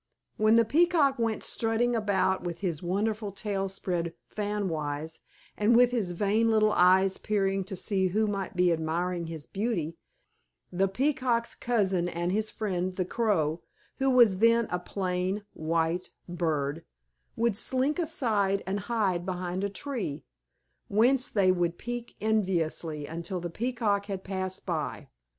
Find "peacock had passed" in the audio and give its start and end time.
23.51-24.65